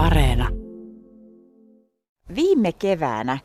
Areena. 0.00 0.48
Viime 2.34 2.72
keväänä 2.72 3.38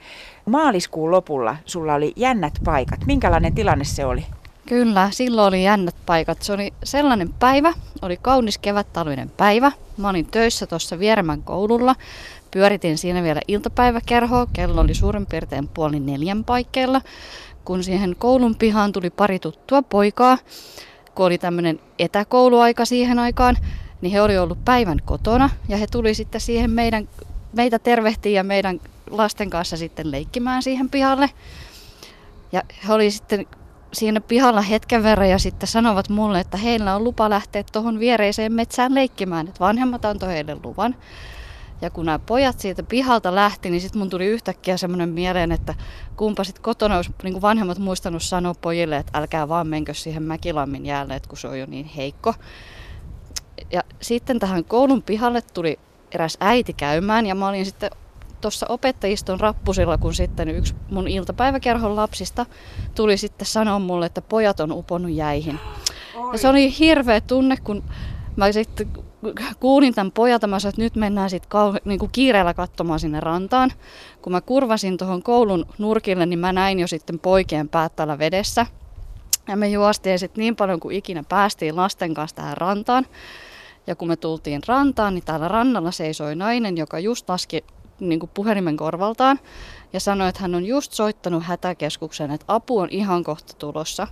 maaliskuun 0.46 1.12
lopulla 1.12 1.56
sulla 1.66 1.94
oli 1.94 2.14
jännät 2.16 2.54
paikat. 2.66 3.00
Minkälainen 3.06 3.56
tilanne 3.56 3.84
se 3.84 4.06
oli? 4.06 4.26
Kyllä, 4.66 5.10
silloin 5.12 5.48
oli 5.48 5.64
jännät 5.64 5.96
paikat. 6.06 6.42
Se 6.42 6.54
oli 6.54 6.74
sellainen 6.84 7.34
päivä, 7.40 7.74
oli 8.02 8.18
kaunis 8.22 8.58
kevättalvinen 8.58 9.30
päivä. 9.30 9.72
Mä 9.98 10.10
olin 10.10 10.26
töissä 10.26 10.68
tuossa 10.68 11.00
Vieremän 11.00 11.44
koululla. 11.44 11.96
Pyöritin 12.52 12.98
siinä 12.98 13.24
vielä 13.24 13.42
iltapäiväkerhoa. 13.48 14.48
Kello 14.54 14.82
oli 14.82 14.94
suurin 14.94 15.26
piirtein 15.26 15.68
puoli 15.68 16.00
neljän 16.00 16.44
paikkeilla. 16.44 17.02
Kun 17.66 17.84
siihen 17.84 18.16
koulun 18.20 18.56
pihaan 18.56 18.92
tuli 18.92 19.10
pari 19.10 19.40
tuttua 19.40 19.82
poikaa, 19.82 20.38
kun 21.16 21.26
oli 21.26 21.38
tämmöinen 21.38 21.80
etäkouluaika 22.00 22.86
siihen 22.86 23.20
aikaan, 23.20 23.58
niin 24.06 24.14
he 24.14 24.22
oli 24.22 24.38
ollut 24.38 24.66
päivän 24.66 24.98
kotona 25.06 25.50
ja 25.68 25.78
he 25.78 25.88
tuli 25.88 26.14
sitten 26.14 26.42
siihen 26.42 26.72
meidän, 26.72 27.08
meitä 27.54 27.80
tervehtiin 27.80 28.36
ja 28.36 28.44
meidän 28.44 28.80
lasten 29.10 29.50
kanssa 29.50 29.78
sitten 29.78 30.12
leikkimään 30.12 30.64
siihen 30.64 30.90
pihalle. 30.90 31.30
Ja 32.52 32.64
he 32.88 32.94
oli 32.94 33.12
sitten 33.12 33.48
siinä 33.94 34.22
pihalla 34.22 34.62
hetken 34.62 35.04
verran 35.04 35.30
ja 35.30 35.40
sitten 35.40 35.68
sanovat 35.68 36.10
mulle, 36.10 36.40
että 36.40 36.58
heillä 36.58 36.96
on 36.96 37.04
lupa 37.04 37.30
lähteä 37.30 37.64
tuohon 37.72 38.00
viereiseen 38.00 38.54
metsään 38.54 38.96
leikkimään, 38.96 39.48
että 39.48 39.60
vanhemmat 39.60 40.06
antoi 40.06 40.30
heille 40.30 40.58
luvan. 40.64 40.96
Ja 41.82 41.90
kun 41.90 42.06
nämä 42.06 42.20
pojat 42.20 42.60
siitä 42.60 42.84
pihalta 42.84 43.36
lähti, 43.36 43.70
niin 43.70 43.82
sitten 43.82 44.00
mun 44.00 44.10
tuli 44.10 44.26
yhtäkkiä 44.26 44.78
semmoinen 44.78 45.10
mieleen, 45.10 45.52
että 45.52 45.74
kumpa 46.18 46.44
sitten 46.44 46.64
kotona 46.64 46.96
olisi 46.96 47.12
niin 47.24 47.42
vanhemmat 47.42 47.78
muistanut 47.78 48.24
sanoa 48.24 48.54
pojille, 48.62 48.98
että 48.98 49.18
älkää 49.20 49.50
vaan 49.50 49.68
menkö 49.68 49.94
siihen 49.94 50.24
Mäkilammin 50.24 50.86
jäälle, 50.86 51.16
että 51.16 51.30
kun 51.30 51.38
se 51.38 51.48
on 51.48 51.60
jo 51.60 51.66
niin 51.66 51.86
heikko. 51.86 52.34
Ja 53.72 53.84
sitten 54.02 54.40
tähän 54.40 54.64
koulun 54.66 55.02
pihalle 55.02 55.42
tuli 55.42 55.80
eräs 56.12 56.38
äiti 56.40 56.74
käymään 56.74 57.26
ja 57.26 57.36
mä 57.36 57.48
olin 57.48 57.66
sitten 57.66 57.90
tuossa 58.42 58.66
opettajiston 58.70 59.40
rappusilla, 59.40 59.98
kun 59.98 60.14
sitten 60.14 60.50
yksi 60.50 60.76
mun 60.92 61.08
iltapäiväkerhon 61.08 61.96
lapsista 61.96 62.46
tuli 62.96 63.18
sitten 63.18 63.48
sanoa 63.48 63.80
mulle, 63.80 64.06
että 64.06 64.22
pojat 64.22 64.60
on 64.60 64.72
uponnut 64.72 65.12
jäihin. 65.12 65.60
Ja 66.32 66.38
se 66.38 66.48
oli 66.48 66.80
hirveä 66.80 67.22
tunne, 67.22 67.58
kun 67.64 67.84
mä 68.36 68.52
sitten 68.52 68.88
kuulin 69.60 69.94
tämän 69.94 70.12
pojalta, 70.12 70.48
mä 70.48 70.60
sanoin, 70.60 70.72
että 70.72 70.82
nyt 70.82 70.96
mennään 70.96 71.30
sitten 71.30 71.50
kau- 71.52 71.82
niin 71.86 72.00
kuin 72.00 72.12
kiireellä 72.12 72.54
katsomaan 72.54 73.00
sinne 73.00 73.20
rantaan. 73.20 73.72
Kun 74.22 74.32
mä 74.32 74.42
kurvasin 74.42 74.98
tuohon 74.98 75.24
koulun 75.24 75.66
nurkille, 75.78 76.26
niin 76.26 76.40
mä 76.40 76.54
näin 76.54 76.80
jo 76.80 76.88
sitten 76.88 77.20
poikien 77.20 77.70
päät 77.70 77.96
täällä 77.96 78.20
vedessä. 78.20 78.66
Ja 79.48 79.56
me 79.56 79.68
juostiin 79.68 80.20
sitten 80.20 80.42
niin 80.42 80.56
paljon 80.56 80.80
kuin 80.80 80.96
ikinä 80.96 81.24
päästiin 81.30 81.76
lasten 81.76 82.14
kanssa 82.14 82.36
tähän 82.36 82.58
rantaan. 82.58 83.06
Ja 83.88 83.96
kun 83.96 84.08
me 84.08 84.16
tultiin 84.16 84.62
rantaan, 84.68 85.14
niin 85.14 85.26
täällä 85.26 85.48
rannalla 85.48 85.92
seisoi 85.92 86.36
nainen, 86.36 86.78
joka 86.78 87.00
just 87.00 87.30
laski 87.30 87.64
niin 88.00 88.20
kuin 88.20 88.30
puhelimen 88.34 88.78
korvaltaan 88.78 89.40
ja 89.94 90.00
sanoi, 90.00 90.30
että 90.30 90.42
hän 90.42 90.56
on 90.56 90.66
just 90.66 90.92
soittanut 90.92 91.44
hätäkeskuksen, 91.44 92.32
että 92.32 92.46
apu 92.48 92.80
on 92.80 92.90
ihan 92.92 93.24
kohta 93.24 93.54
tulossa. 93.54 94.08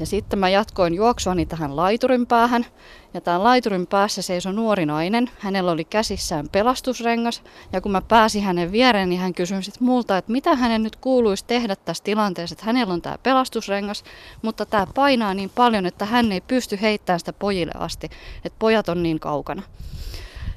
Ja 0.00 0.06
sitten 0.06 0.38
mä 0.38 0.48
jatkoin 0.48 0.94
juoksuani 0.94 1.46
tähän 1.46 1.76
laiturin 1.76 2.26
päähän. 2.26 2.66
Ja 3.14 3.20
tämän 3.20 3.44
laiturin 3.44 3.86
päässä 3.86 4.22
seisoi 4.22 4.52
nuori 4.52 4.86
nainen. 4.86 5.30
Hänellä 5.38 5.70
oli 5.70 5.84
käsissään 5.84 6.48
pelastusrengas. 6.52 7.42
Ja 7.72 7.80
kun 7.80 7.92
mä 7.92 8.00
pääsin 8.00 8.42
hänen 8.42 8.72
viereen, 8.72 9.08
niin 9.08 9.20
hän 9.20 9.34
kysyi 9.34 9.62
sitten 9.62 9.86
multa, 9.86 10.18
että 10.18 10.32
mitä 10.32 10.56
hänen 10.56 10.82
nyt 10.82 10.96
kuuluisi 10.96 11.44
tehdä 11.46 11.76
tässä 11.76 12.04
tilanteessa. 12.04 12.54
Että 12.54 12.66
hänellä 12.66 12.94
on 12.94 13.02
tämä 13.02 13.18
pelastusrengas, 13.22 14.04
mutta 14.42 14.66
tämä 14.66 14.86
painaa 14.94 15.34
niin 15.34 15.50
paljon, 15.54 15.86
että 15.86 16.04
hän 16.04 16.32
ei 16.32 16.40
pysty 16.40 16.78
heittämään 16.80 17.20
sitä 17.20 17.32
pojille 17.32 17.72
asti. 17.78 18.10
Että 18.44 18.56
pojat 18.58 18.88
on 18.88 19.02
niin 19.02 19.20
kaukana. 19.20 19.62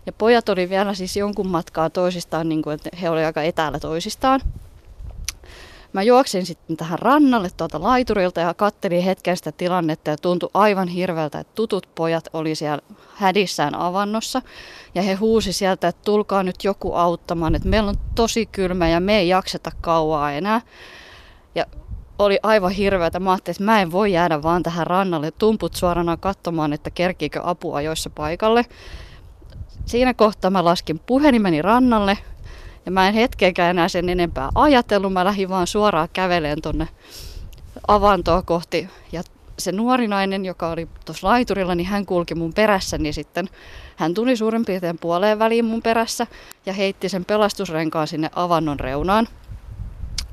Ja 0.06 0.14
pojat 0.14 0.50
oli 0.50 0.70
vielä 0.70 0.94
siis 0.94 1.18
jonkun 1.18 1.48
matkaa 1.48 1.90
toisistaan, 1.90 2.50
niin 2.50 2.62
kuin, 2.62 2.74
että 2.74 2.90
he 3.02 3.10
olivat 3.10 3.26
aika 3.26 3.44
etäällä 3.44 3.80
toisistaan. 3.80 4.42
Mä 5.94 6.04
juoksin 6.04 6.46
sitten 6.46 6.78
tähän 6.78 7.00
rannalle 7.00 7.50
tuolta 7.58 7.82
laiturilta 7.82 8.40
ja 8.40 8.54
kattelin 8.54 9.04
hetken 9.04 9.38
sitä 9.38 9.52
tilannetta 9.52 10.10
ja 10.10 10.18
tuntui 10.18 10.50
aivan 10.54 10.88
hirveältä, 10.88 11.40
että 11.40 11.54
tutut 11.56 11.90
pojat 11.96 12.30
oli 12.34 12.56
siellä 12.56 12.82
hädissään 13.16 13.76
avannossa. 13.76 14.42
Ja 14.96 15.02
he 15.02 15.14
huusi 15.14 15.54
sieltä, 15.54 15.88
että 15.88 16.02
tulkaa 16.06 16.44
nyt 16.44 16.64
joku 16.64 16.94
auttamaan, 16.94 17.56
että 17.56 17.68
meillä 17.68 17.90
on 17.90 17.96
tosi 18.16 18.46
kylmä 18.46 18.90
ja 18.90 19.00
me 19.00 19.18
ei 19.18 19.28
jakseta 19.28 19.72
kauaa 19.82 20.32
enää. 20.32 20.62
Ja 21.56 21.66
oli 22.20 22.40
aivan 22.44 22.72
hirveätä. 22.72 23.20
Mä 23.20 23.32
ajattelin, 23.32 23.56
että 23.56 23.64
mä 23.64 23.82
en 23.82 23.92
voi 23.92 24.12
jäädä 24.12 24.44
vaan 24.44 24.64
tähän 24.64 24.88
rannalle 24.88 25.32
tumput 25.32 25.76
suorana 25.76 26.18
katsomaan, 26.18 26.74
että 26.74 26.92
kerkiikö 26.92 27.42
apua 27.44 27.82
joissa 27.82 28.10
paikalle. 28.10 28.66
Siinä 29.86 30.14
kohtaa 30.14 30.52
mä 30.52 30.66
laskin 30.66 31.00
puhelimeni 31.00 31.62
rannalle 31.62 32.18
ja 32.86 32.92
mä 32.92 33.08
en 33.08 33.14
hetkeäkään 33.14 33.70
enää 33.70 33.88
sen 33.88 34.10
enempää 34.10 34.50
ajatellut. 34.56 35.14
Mä 35.14 35.26
lähdin 35.26 35.50
vaan 35.50 35.68
suoraan 35.68 36.10
käveleen 36.14 36.62
tonne 36.62 36.88
avantoa 37.88 38.42
kohti. 38.42 38.88
Ja 39.12 39.24
se 39.60 39.72
nuori 39.72 40.08
nainen, 40.08 40.46
joka 40.46 40.70
oli 40.70 40.88
tuossa 41.06 41.28
laiturilla, 41.28 41.76
niin 41.76 41.88
hän 41.88 42.06
kulki 42.06 42.36
mun 42.36 42.54
perässä, 42.54 42.98
niin 42.98 43.14
sitten 43.14 43.50
hän 43.96 44.14
tuli 44.14 44.38
suurin 44.38 44.66
piirtein 44.66 45.00
puoleen 45.00 45.40
väliin 45.40 45.66
mun 45.66 45.82
perässä 45.82 46.28
ja 46.66 46.74
heitti 46.74 47.10
sen 47.10 47.26
pelastusrenkaan 47.26 48.08
sinne 48.08 48.30
avannon 48.36 48.80
reunaan. 48.80 49.28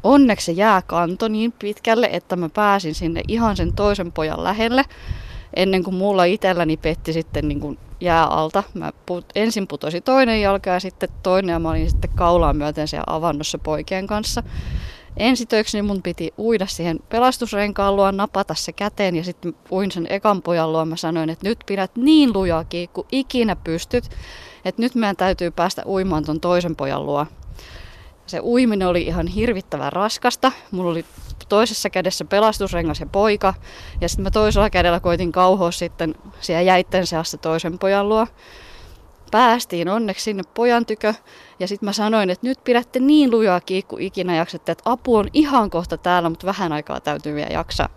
Onneksi 0.03 0.47
se 0.47 0.53
jää 0.53 0.83
kanto 0.83 1.29
niin 1.29 1.53
pitkälle, 1.53 2.09
että 2.13 2.37
mä 2.37 2.49
pääsin 2.49 2.95
sinne 2.95 3.23
ihan 3.29 3.57
sen 3.57 3.73
toisen 3.73 4.13
pojan 4.13 4.45
lähelle, 4.45 4.85
ennen 5.55 5.85
kuin 5.85 5.95
mulla 5.95 6.25
itselläni 6.25 6.77
petti 6.77 7.13
sitten 7.13 7.49
niin 7.49 7.61
kuin 7.61 7.79
jää 8.01 8.27
alta. 8.27 8.63
Mä 8.75 8.93
put, 9.07 9.25
ensin 9.35 9.67
putosi 9.67 10.01
toinen 10.01 10.41
jalka 10.41 10.71
ja 10.71 10.81
sitten 10.81 11.09
toinen 11.23 11.53
ja 11.53 11.59
mä 11.59 11.71
olin 11.71 11.91
sitten 11.91 12.11
kaulaan 12.15 12.57
myöten 12.57 12.89
siellä 12.89 13.05
avannossa 13.07 13.59
poikien 13.59 14.07
kanssa. 14.07 14.43
Ensitöiksi 15.17 15.83
mun 15.83 16.03
piti 16.03 16.35
uida 16.39 16.67
siihen 16.67 17.01
pelastusrenkaan 17.09 17.97
luo, 17.97 18.11
napata 18.11 18.55
se 18.55 18.73
käteen 18.73 19.17
ja 19.17 19.25
sitten 19.25 19.55
uin 19.71 19.93
sen 19.93 20.07
ekan 20.11 20.43
pojan 20.43 20.73
luo. 20.73 20.85
Mä 20.85 20.97
sanoin, 20.97 21.31
että 21.31 21.49
nyt 21.49 21.59
pidät 21.67 21.91
niin 21.97 22.33
lujaa 22.35 22.65
kuin 22.93 23.07
ikinä 23.13 23.57
pystyt, 23.57 24.11
että 24.65 24.83
nyt 24.83 24.95
meidän 24.95 25.17
täytyy 25.17 25.51
päästä 25.51 25.83
uimaan 25.87 26.25
ton 26.25 26.41
toisen 26.41 26.77
pojan 26.77 27.07
luo. 27.07 27.27
Se 28.27 28.41
uiminen 28.41 28.89
oli 28.89 29.03
ihan 29.03 29.27
hirvittävän 29.27 29.93
raskasta. 29.93 30.53
Mulla 30.71 30.91
oli 30.91 31.05
toisessa 31.49 31.91
kädessä 31.91 32.25
pelastusrengas 32.25 33.01
ja 33.01 33.07
poika. 33.07 33.55
Ja 34.01 34.09
sitten 34.09 34.23
mä 34.23 34.31
toisella 34.31 34.71
kädellä 34.71 35.01
koitin 35.01 35.33
kauhoa 35.33 35.71
sitten 35.71 36.15
siellä 36.41 36.63
jäitten 36.63 37.07
seassa 37.07 37.39
toisen 37.39 37.79
pojan 37.79 38.09
luo. 38.09 38.27
Päästiin 39.31 39.89
onneksi 39.89 40.25
sinne 40.25 40.43
pojan 40.55 40.87
tykö. 40.87 41.15
Ja 41.61 41.69
sitten 41.69 41.87
mä 41.87 41.93
sanoin, 41.93 42.31
että 42.31 42.47
nyt 42.47 42.65
pidätte 42.65 43.01
niin 43.01 43.31
lujaa 43.31 43.61
kiikku 43.61 43.97
ikinä 44.01 44.37
jaksatte, 44.37 44.73
että 44.73 44.91
apu 44.91 45.17
on 45.17 45.29
ihan 45.33 45.71
kohta 45.71 45.99
täällä, 45.99 46.29
mutta 46.29 46.47
vähän 46.47 46.73
aikaa 46.73 47.01
täytyy 47.01 47.35
vielä 47.35 47.51
jaksaa. 47.53 47.89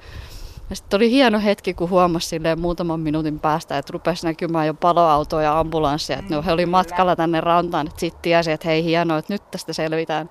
Ja 0.69 0.75
sitten 0.75 0.97
oli 0.97 1.11
hieno 1.11 1.39
hetki, 1.39 1.73
kun 1.73 1.89
huomasi 1.89 2.39
muutaman 2.57 2.99
minuutin 2.99 3.39
päästä, 3.39 3.77
että 3.77 3.93
rupesi 3.93 4.25
näkymään 4.25 4.67
jo 4.67 4.73
paloautoa 4.73 5.41
ja 5.41 5.59
ambulanssia. 5.59 6.17
Että 6.17 6.35
ne 6.35 6.45
he 6.45 6.51
oli 6.51 6.65
matkalla 6.65 7.15
tänne 7.15 7.41
rantaan, 7.41 7.87
että 7.87 7.99
sitten 7.99 8.21
tiesi, 8.21 8.51
että 8.51 8.67
hei 8.67 8.83
hienoa, 8.83 9.17
että 9.17 9.33
nyt 9.33 9.51
tästä 9.51 9.73
selvitään. 9.73 10.29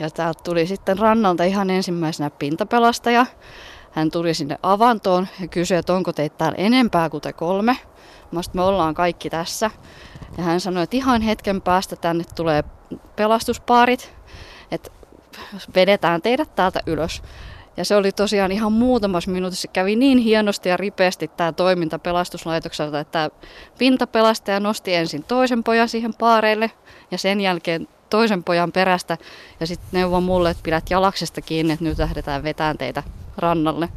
Ja 0.00 0.10
täältä 0.10 0.40
tuli 0.44 0.66
sitten 0.66 0.98
rannalta 0.98 1.44
ihan 1.44 1.70
ensimmäisenä 1.70 2.30
pintapelastaja. 2.30 3.26
Hän 3.90 4.10
tuli 4.10 4.34
sinne 4.34 4.58
avantoon 4.62 5.28
ja 5.40 5.48
kysyi, 5.48 5.76
että 5.76 5.94
onko 5.94 6.12
teitä 6.12 6.36
täällä 6.38 6.56
enempää 6.58 7.10
kuin 7.10 7.20
te 7.20 7.32
kolme. 7.32 7.76
Mä 8.32 8.40
me 8.52 8.62
ollaan 8.62 8.94
kaikki 8.94 9.30
tässä. 9.30 9.70
Ja 10.38 10.44
hän 10.44 10.60
sanoi, 10.60 10.82
että 10.82 10.96
ihan 10.96 11.22
hetken 11.22 11.62
päästä 11.62 11.96
tänne 11.96 12.24
tulee 12.36 12.64
pelastuspaarit, 13.16 14.14
että 14.70 14.90
vedetään 15.74 16.22
teidät 16.22 16.54
täältä 16.54 16.80
ylös. 16.86 17.22
Ja 17.76 17.84
se 17.84 17.96
oli 17.96 18.12
tosiaan 18.12 18.52
ihan 18.52 18.72
muutamassa 18.72 19.30
minuutissa. 19.30 19.68
Kävi 19.68 19.96
niin 19.96 20.18
hienosti 20.18 20.68
ja 20.68 20.76
ripeästi 20.76 21.28
tämä 21.28 21.52
toiminta 21.52 21.98
pelastuslaitokselta, 21.98 23.00
että 23.00 23.12
tämä 23.12 23.30
pintapelastaja 23.78 24.60
nosti 24.60 24.94
ensin 24.94 25.24
toisen 25.24 25.64
pojan 25.64 25.88
siihen 25.88 26.14
paareille 26.14 26.70
ja 27.10 27.18
sen 27.18 27.40
jälkeen 27.40 27.88
toisen 28.10 28.44
pojan 28.44 28.72
perästä 28.72 29.18
ja 29.60 29.66
sitten 29.66 29.88
neuvoi 29.92 30.20
mulle, 30.20 30.50
että 30.50 30.62
pidät 30.62 30.90
jalaksesta 30.90 31.40
kiinni, 31.40 31.72
että 31.72 31.84
nyt 31.84 31.98
lähdetään 31.98 32.42
vetään 32.42 32.78
teitä 32.78 33.02
rannalle. 33.36 33.88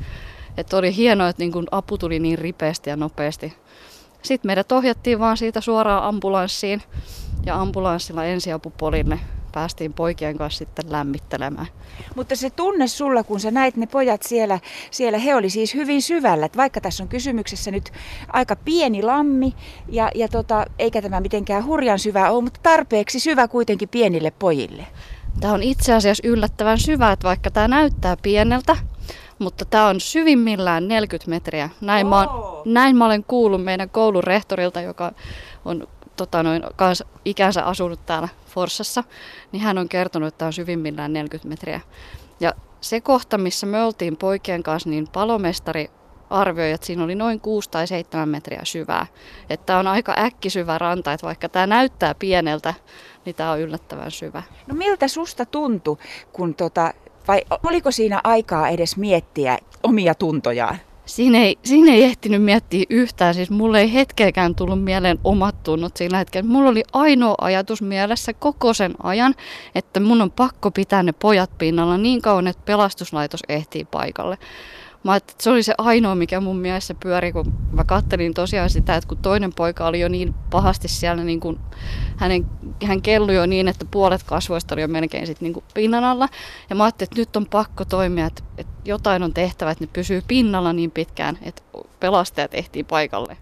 Että 0.57 0.77
oli 0.77 0.95
hienoa, 0.95 1.30
että 1.30 1.44
niin 1.44 1.54
apu 1.71 1.98
tuli 1.98 2.19
niin 2.19 2.39
ripeästi 2.39 2.89
ja 2.89 2.95
nopeasti. 2.95 3.54
Sitten 4.21 4.50
meidät 4.50 4.71
ohjattiin 4.71 5.19
vaan 5.19 5.38
siitä 5.38 5.62
suoraan 5.62 6.04
ambulanssiin 6.04 6.83
ja 7.45 7.62
ambulanssilla 7.62 8.24
ensiapupolille 8.24 9.19
päästiin 9.53 9.94
poikien 9.94 10.38
kanssa 10.38 10.57
sitten 10.57 10.91
lämmittelemään. 10.91 11.67
Mutta 12.15 12.35
se 12.35 12.50
tunne 12.50 12.88
sulla, 12.88 13.23
kun 13.23 13.39
sä 13.39 13.51
näit 13.51 13.75
ne 13.75 13.88
pojat 13.88 14.23
siellä, 14.23 14.59
siellä 14.91 15.17
he 15.17 15.35
oli 15.35 15.50
siis 15.50 15.73
hyvin 15.73 16.01
syvällä, 16.01 16.45
että 16.45 16.57
vaikka 16.57 16.81
tässä 16.81 17.03
on 17.03 17.09
kysymyksessä 17.09 17.71
nyt 17.71 17.91
aika 18.27 18.55
pieni 18.55 19.03
lammi, 19.03 19.53
ja, 19.89 20.11
ja 20.15 20.27
tota, 20.27 20.65
eikä 20.79 21.01
tämä 21.01 21.19
mitenkään 21.19 21.65
hurjan 21.65 22.00
syvä 22.00 22.31
ole, 22.31 22.44
mutta 22.44 22.59
tarpeeksi 22.63 23.19
syvä 23.19 23.47
kuitenkin 23.47 23.89
pienille 23.89 24.31
pojille. 24.31 24.88
Tämä 25.39 25.53
on 25.53 25.63
itse 25.63 25.94
asiassa 25.94 26.27
yllättävän 26.27 26.79
syvä, 26.79 27.11
että 27.11 27.27
vaikka 27.27 27.51
tämä 27.51 27.67
näyttää 27.67 28.17
pieneltä, 28.17 28.77
mutta 29.39 29.65
tämä 29.65 29.88
on 29.88 29.99
syvimmillään 29.99 30.88
40 30.88 31.29
metriä. 31.29 31.69
Näin, 31.81 32.06
oh. 32.06 32.09
mä, 32.09 32.27
näin 32.65 32.95
mä 32.95 33.06
olen 33.06 33.23
kuullut 33.23 33.63
meidän 33.63 33.89
koulun 33.89 34.23
rehtorilta, 34.23 34.81
joka 34.81 35.11
on 35.65 35.88
tota, 36.18 36.44
noin, 36.44 36.63
kans 36.75 37.04
ikänsä 37.25 37.63
asunut 37.63 38.06
täällä 38.06 38.30
Forssassa, 38.48 39.04
niin 39.51 39.63
hän 39.63 39.77
on 39.77 39.89
kertonut, 39.89 40.27
että 40.27 40.38
tämä 40.38 40.48
on 40.48 40.54
syvimmillään 40.54 41.13
40 41.13 41.50
metriä. 41.50 41.81
Ja 42.39 42.54
se 42.81 43.01
kohta, 43.01 43.38
missä 43.38 43.65
me 43.65 43.83
oltiin 43.83 44.18
poikien 44.18 44.63
kanssa, 44.63 44.89
niin 44.89 45.07
palomestari 45.07 45.92
arvioi, 46.30 46.71
että 46.71 46.88
siinä 46.88 47.04
oli 47.04 47.15
noin 47.15 47.39
6 47.39 47.69
tai 47.69 47.88
7 47.88 48.30
metriä 48.30 48.62
syvää. 48.63 49.06
Että 49.50 49.77
on 49.77 49.88
aika 49.88 50.15
äkkisyvä 50.18 50.77
ranta, 50.77 51.13
että 51.13 51.27
vaikka 51.27 51.50
tämä 51.50 51.68
näyttää 51.68 52.16
pieneltä, 52.16 52.74
niin 53.25 53.36
tämä 53.36 53.51
on 53.51 53.59
yllättävän 53.59 54.12
syvä. 54.12 54.44
No 54.68 54.75
miltä 54.75 55.07
susta 55.07 55.45
tuntui, 55.45 55.98
kun 56.33 56.56
tota, 56.56 56.94
vai 57.27 57.42
oliko 57.63 57.92
siinä 57.92 58.21
aikaa 58.24 58.69
edes 58.69 58.98
miettiä 58.98 59.57
omia 59.83 60.16
tuntojaan? 60.16 60.77
Siinä 61.05 61.38
ei, 61.38 61.57
siinä 61.63 61.91
ei 61.91 62.03
ehtinyt 62.03 62.44
miettiä 62.44 62.85
yhtään, 62.89 63.33
siis 63.33 63.50
mulle 63.50 63.81
ei 63.81 63.94
hetkeäkään 63.94 64.55
tullut 64.55 64.83
mieleen 64.83 65.19
omat 65.23 65.63
tunnot 65.63 65.97
sillä 65.97 66.17
hetkellä. 66.17 66.50
Mulla 66.50 66.69
oli 66.69 66.83
ainoa 66.94 67.35
ajatus 67.41 67.81
mielessä 67.81 68.33
koko 68.33 68.73
sen 68.73 68.94
ajan, 69.03 69.35
että 69.75 70.00
mun 70.00 70.21
on 70.21 70.31
pakko 70.31 70.71
pitää 70.71 71.03
ne 71.03 71.11
pojat 71.11 71.57
pinnalla 71.57 71.97
niin 71.97 72.21
kauan, 72.21 72.47
että 72.47 72.61
pelastuslaitos 72.65 73.39
ehtii 73.50 73.85
paikalle. 73.85 74.38
Mä 75.03 75.15
että 75.15 75.33
se 75.39 75.50
oli 75.50 75.63
se 75.63 75.73
ainoa, 75.77 76.15
mikä 76.15 76.39
mun 76.39 76.57
mielessä 76.57 76.95
pyöri, 77.03 77.31
kun 77.31 77.53
mä 77.71 77.83
kattelin 77.83 78.33
tosiaan 78.33 78.69
sitä, 78.69 78.95
että 78.95 79.07
kun 79.07 79.17
toinen 79.17 79.53
poika 79.53 79.88
oli 79.88 79.99
jo 79.99 80.07
niin 80.07 80.33
pahasti 80.49 80.88
siellä, 80.88 81.23
niin 81.23 81.39
kuin 81.39 81.59
hänen, 82.17 82.45
hän 82.85 83.01
kellui 83.01 83.35
jo 83.35 83.45
niin, 83.45 83.67
että 83.67 83.85
puolet 83.91 84.23
kasvoista 84.23 84.75
oli 84.75 84.81
jo 84.81 84.88
melkein 84.88 85.27
sit 85.27 85.41
niin 85.41 85.63
pinnan 85.73 86.03
alla. 86.03 86.29
Ja 86.69 86.75
mä 86.75 86.83
ajattelin, 86.83 87.07
että 87.07 87.21
nyt 87.21 87.35
on 87.35 87.45
pakko 87.45 87.85
toimia, 87.85 88.25
että, 88.25 88.44
että 88.57 88.72
jotain 88.85 89.24
on 89.24 89.33
tehtävä, 89.33 89.71
että 89.71 89.83
ne 89.83 89.89
pysyy 89.94 90.24
pinnalla 90.27 90.74
niin 90.74 90.91
pitkään, 90.91 91.38
että 91.41 91.62
pelastajat 92.00 92.53
ehtii 92.53 92.83
paikalle. 92.83 93.38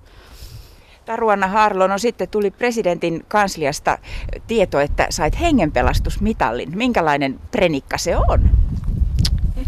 Taruanna 1.05 1.47
Harlo, 1.47 1.87
no 1.87 1.97
sitten 1.97 2.29
tuli 2.29 2.51
presidentin 2.51 3.25
kansliasta 3.27 3.97
tieto, 4.47 4.79
että 4.79 5.07
sait 5.09 5.39
hengenpelastusmitallin. 5.39 6.77
Minkälainen 6.77 7.39
prenikka 7.51 7.97
se 7.97 8.17
on? 8.17 8.49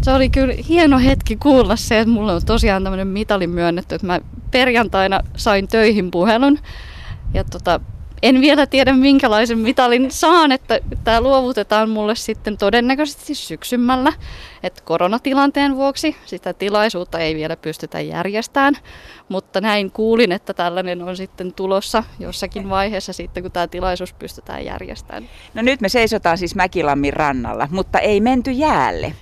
Se 0.02 0.12
oli 0.12 0.30
kyllä 0.30 0.54
hieno 0.68 0.98
hetki 0.98 1.36
kuulla 1.36 1.76
se, 1.76 1.98
että 1.98 2.14
mulle 2.14 2.32
on 2.32 2.44
tosiaan 2.46 2.82
tämmöinen 2.82 3.08
mitali 3.08 3.46
myönnetty, 3.46 3.94
että 3.94 4.06
mä 4.06 4.20
perjantaina 4.50 5.20
sain 5.36 5.68
töihin 5.68 6.10
puhelun. 6.10 6.58
Ja 7.34 7.44
tota, 7.44 7.80
en 8.24 8.40
vielä 8.40 8.66
tiedä 8.66 8.92
minkälaisen 8.92 9.58
mitalin 9.58 10.10
saan, 10.10 10.52
että 10.52 10.80
tämä 11.04 11.20
luovutetaan 11.20 11.90
mulle 11.90 12.14
sitten 12.14 12.58
todennäköisesti 12.58 13.34
syksymällä. 13.34 14.12
Että 14.62 14.82
koronatilanteen 14.84 15.76
vuoksi 15.76 16.16
sitä 16.24 16.52
tilaisuutta 16.52 17.18
ei 17.18 17.34
vielä 17.34 17.56
pystytä 17.56 18.00
järjestämään, 18.00 18.76
mutta 19.28 19.60
näin 19.60 19.90
kuulin, 19.90 20.32
että 20.32 20.54
tällainen 20.54 21.02
on 21.02 21.16
sitten 21.16 21.52
tulossa 21.52 22.04
jossakin 22.18 22.70
vaiheessa 22.70 23.12
sitten, 23.12 23.42
kun 23.42 23.52
tämä 23.52 23.66
tilaisuus 23.66 24.12
pystytään 24.12 24.64
järjestämään. 24.64 25.28
No 25.54 25.62
nyt 25.62 25.80
me 25.80 25.88
seisotaan 25.88 26.38
siis 26.38 26.54
Mäkilammin 26.54 27.12
rannalla, 27.12 27.68
mutta 27.70 27.98
ei 27.98 28.20
menty 28.20 28.50
jäälle 28.50 29.14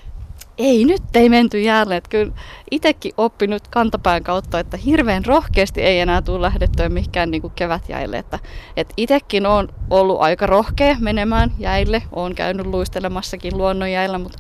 ei 0.58 0.84
nyt 0.84 1.02
ei 1.14 1.28
menty 1.28 1.60
jäälle. 1.60 1.96
Että 1.96 2.10
kyllä 2.10 2.32
itsekin 2.70 3.12
oppinut 3.16 3.68
kantapään 3.68 4.22
kautta, 4.22 4.58
että 4.58 4.76
hirveän 4.76 5.24
rohkeasti 5.24 5.82
ei 5.82 6.00
enää 6.00 6.22
tule 6.22 6.42
lähdettyä 6.42 6.88
mihinkään 6.88 7.30
niin 7.30 7.42
kuin 7.42 7.52
kevätjäille. 7.56 8.18
Että, 8.18 8.38
että 8.76 8.94
itsekin 8.96 9.46
on 9.46 9.68
ollut 9.90 10.20
aika 10.20 10.46
rohkea 10.46 10.96
menemään 11.00 11.52
jäille. 11.58 12.02
Olen 12.12 12.34
käynyt 12.34 12.66
luistelemassakin 12.66 13.56
luonnonjäillä, 13.58 14.18
mutta 14.18 14.38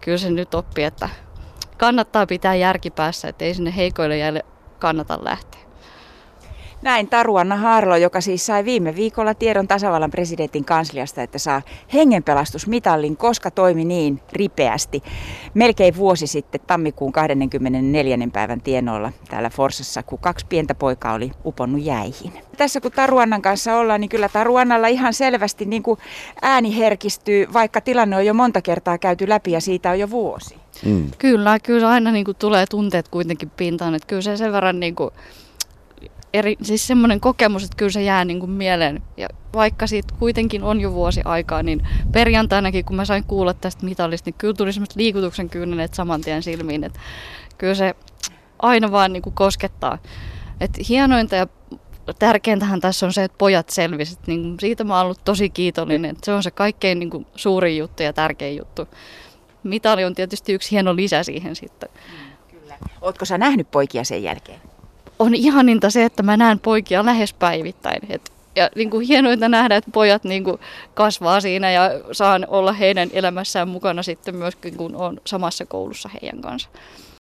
kyllä 0.00 0.18
se 0.18 0.30
nyt 0.30 0.54
oppii, 0.54 0.84
että 0.84 1.08
kannattaa 1.78 2.26
pitää 2.26 2.54
järki 2.54 2.90
päässä, 2.90 3.28
että 3.28 3.44
ei 3.44 3.54
sinne 3.54 3.76
heikoille 3.76 4.18
jäille 4.18 4.44
kannata 4.78 5.18
lähteä. 5.22 5.63
Näin 6.84 7.08
Taruanna 7.08 7.56
Haarlo, 7.56 7.96
joka 7.96 8.20
siis 8.20 8.46
sai 8.46 8.64
viime 8.64 8.96
viikolla 8.96 9.34
tiedon 9.34 9.68
tasavallan 9.68 10.10
presidentin 10.10 10.64
kansliasta, 10.64 11.22
että 11.22 11.38
saa 11.38 11.62
hengenpelastusmitallin, 11.94 13.16
koska 13.16 13.50
toimi 13.50 13.84
niin 13.84 14.20
ripeästi. 14.32 15.02
Melkein 15.54 15.96
vuosi 15.96 16.26
sitten 16.26 16.60
tammikuun 16.66 17.12
24. 17.12 18.18
päivän 18.32 18.60
tienoilla 18.60 19.12
täällä 19.30 19.50
Forsassa, 19.50 20.02
kun 20.02 20.18
kaksi 20.18 20.46
pientä 20.48 20.74
poikaa 20.74 21.14
oli 21.14 21.30
uponnut 21.44 21.82
jäihin. 21.84 22.32
Tässä 22.56 22.80
kun 22.80 22.92
Taruannan 22.92 23.42
kanssa 23.42 23.76
ollaan, 23.76 24.00
niin 24.00 24.08
kyllä 24.08 24.28
Taruannalla 24.28 24.88
ihan 24.88 25.14
selvästi 25.14 25.64
niin 25.64 25.82
kuin 25.82 25.98
ääni 26.42 26.78
herkistyy, 26.78 27.46
vaikka 27.52 27.80
tilanne 27.80 28.16
on 28.16 28.26
jo 28.26 28.34
monta 28.34 28.62
kertaa 28.62 28.98
käyty 28.98 29.28
läpi 29.28 29.52
ja 29.52 29.60
siitä 29.60 29.90
on 29.90 29.98
jo 29.98 30.10
vuosi. 30.10 30.56
Mm. 30.84 31.10
Kyllä, 31.18 31.58
kyllä 31.58 31.88
aina 31.88 32.12
niin 32.12 32.24
kuin 32.24 32.36
tulee 32.36 32.66
tunteet 32.66 33.08
kuitenkin 33.08 33.50
pintaan, 33.50 33.94
että 33.94 34.06
kyllä 34.06 34.22
se 34.22 34.36
sen 34.36 34.52
verran 34.52 34.80
niin 34.80 34.94
kuin 34.94 35.10
eri, 36.34 36.56
siis 36.62 36.86
semmoinen 36.86 37.20
kokemus, 37.20 37.64
että 37.64 37.76
kyllä 37.76 37.92
se 37.92 38.02
jää 38.02 38.24
niin 38.24 38.40
kuin 38.40 38.50
mieleen. 38.50 39.02
Ja 39.16 39.28
vaikka 39.54 39.86
siitä 39.86 40.14
kuitenkin 40.18 40.64
on 40.64 40.80
jo 40.80 40.92
vuosi 40.92 41.20
aikaa, 41.24 41.62
niin 41.62 41.86
perjantainakin, 42.12 42.84
kun 42.84 42.96
mä 42.96 43.04
sain 43.04 43.24
kuulla 43.24 43.54
tästä 43.54 43.84
mitallista, 43.84 44.28
niin 44.30 44.38
kyllä 44.38 44.54
tuli 44.54 44.72
semmoista 44.72 45.00
liikutuksen 45.00 45.50
kyyneleet 45.50 45.94
saman 45.94 46.20
tien 46.20 46.42
silmiin. 46.42 46.84
Että 46.84 47.00
kyllä 47.58 47.74
se 47.74 47.94
aina 48.58 48.90
vaan 48.90 49.12
niin 49.12 49.22
kuin 49.22 49.34
koskettaa. 49.34 49.98
että 50.60 50.80
hienointa 50.88 51.36
ja 51.36 51.46
tärkeintähän 52.18 52.80
tässä 52.80 53.06
on 53.06 53.12
se, 53.12 53.24
että 53.24 53.38
pojat 53.38 53.68
selvisivät. 53.68 54.26
Niin 54.26 54.56
siitä 54.60 54.84
mä 54.84 54.96
oon 54.96 55.04
ollut 55.04 55.24
tosi 55.24 55.50
kiitollinen. 55.50 56.10
Että 56.10 56.24
se 56.24 56.32
on 56.32 56.42
se 56.42 56.50
kaikkein 56.50 56.98
niin 56.98 57.10
kuin 57.10 57.26
suurin 57.36 57.78
juttu 57.78 58.02
ja 58.02 58.12
tärkein 58.12 58.56
juttu. 58.56 58.88
Mitali 59.62 60.04
on 60.04 60.14
tietysti 60.14 60.52
yksi 60.52 60.70
hieno 60.70 60.96
lisä 60.96 61.22
siihen 61.22 61.56
sitten. 61.56 61.88
Kyllä. 62.50 62.76
Ootko 63.00 63.24
sä 63.24 63.38
nähnyt 63.38 63.70
poikia 63.70 64.04
sen 64.04 64.22
jälkeen? 64.22 64.73
On 65.24 65.34
ihaninta 65.34 65.90
se, 65.90 66.04
että 66.04 66.22
mä 66.22 66.36
näen 66.36 66.58
poikia 66.58 67.04
lähes 67.04 67.32
päivittäin. 67.32 68.00
Et, 68.08 68.32
ja 68.56 68.70
niin 68.76 68.90
kuin 68.90 69.06
hienointa 69.06 69.48
nähdä, 69.48 69.76
että 69.76 69.90
pojat 69.90 70.24
niin 70.24 70.44
kuin 70.44 70.60
kasvaa 70.94 71.40
siinä 71.40 71.70
ja 71.70 71.90
saan 72.12 72.46
olla 72.48 72.72
heidän 72.72 73.10
elämässään 73.12 73.68
mukana 73.68 74.02
sitten 74.02 74.36
myöskin, 74.36 74.76
kun 74.76 74.96
on 74.96 75.20
samassa 75.26 75.66
koulussa 75.66 76.10
heidän 76.22 76.40
kanssa. 76.40 76.68